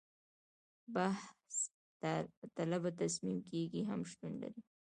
[0.95, 1.55] بحث
[2.57, 4.61] طلبه تصمیم ګیري هم شتون لري.